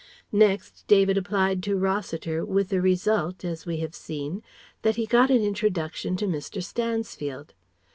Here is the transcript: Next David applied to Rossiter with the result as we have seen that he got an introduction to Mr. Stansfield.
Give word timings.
Next 0.33 0.83
David 0.87 1.15
applied 1.15 1.61
to 1.61 1.77
Rossiter 1.77 2.43
with 2.43 2.69
the 2.69 2.81
result 2.81 3.45
as 3.45 3.67
we 3.67 3.77
have 3.81 3.93
seen 3.93 4.41
that 4.81 4.95
he 4.95 5.05
got 5.05 5.29
an 5.29 5.43
introduction 5.43 6.17
to 6.17 6.25
Mr. 6.25 6.63
Stansfield. 6.63 7.53